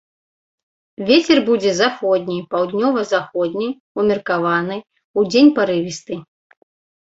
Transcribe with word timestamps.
Вецер 1.09 1.37
будзе 1.49 1.73
заходні, 1.81 2.39
паўднёва-заходні, 2.57 3.69
умеркаваны, 4.03 4.81
удзень 5.25 5.55
парывісты. 5.63 6.23